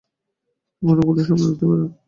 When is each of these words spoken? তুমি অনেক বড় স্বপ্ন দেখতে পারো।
তুমি 0.81 0.89
অনেক 0.93 1.05
বড় 1.07 1.19
স্বপ্ন 1.21 1.43
দেখতে 1.45 1.65
পারো। 1.69 1.85